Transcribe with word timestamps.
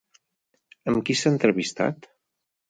Amb 0.91 1.03
qui 1.09 1.17
s'ha 1.19 1.33
entrevistat? 1.35 2.11